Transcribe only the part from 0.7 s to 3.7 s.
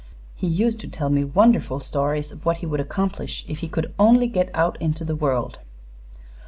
to tell me wonderful stories of what he would accomplish if he